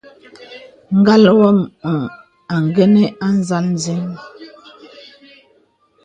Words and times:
Ngal 0.97 1.23
ngəməŋ 1.31 1.57
àngənə́ 2.55 3.05
à 3.25 3.27
nzāl 3.37 3.65
nzə́n. 3.75 4.05